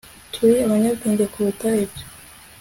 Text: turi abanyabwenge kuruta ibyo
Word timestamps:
turi 0.33 0.55
abanyabwenge 0.65 1.23
kuruta 1.33 1.67
ibyo 1.83 2.03